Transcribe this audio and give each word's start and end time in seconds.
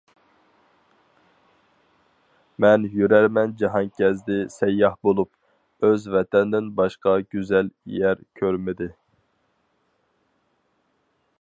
مەن 2.63 2.87
يۈرەرمەن 3.01 3.53
جاھانكەزدى 3.59 4.37
سەيياھ 4.55 4.95
بولۇپ، 5.07 5.85
ئۆز 5.89 6.07
ۋەتەندىن 6.15 6.71
باشقا 6.79 7.15
گۈزەل 7.35 7.71
يەر 7.99 8.25
كۆرمىدى! 8.41 8.89